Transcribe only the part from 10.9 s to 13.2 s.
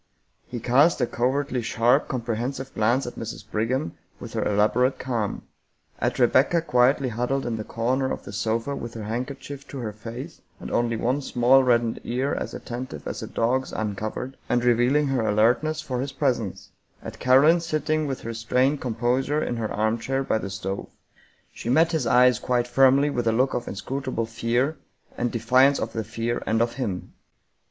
one small reddened ear as attentive